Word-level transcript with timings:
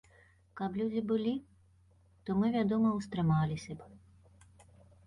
Каб 0.61 0.77
людзі 0.81 1.03
былі, 1.11 1.33
то 2.25 2.29
мы, 2.41 2.45
вядома, 2.57 2.95
устрымаліся 3.03 3.73
бы. 3.85 3.93